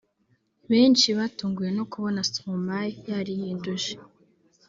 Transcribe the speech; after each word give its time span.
Benshi 0.71 1.07
batunguwe 1.17 1.69
no 1.77 1.83
kubona 1.91 2.19
Stromae 2.29 2.89
yarihinduje 3.09 3.93